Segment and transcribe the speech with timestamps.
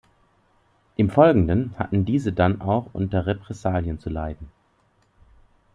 [0.95, 4.49] Im Folgenden hatten diese dann auch unter Repressalien zu leiden.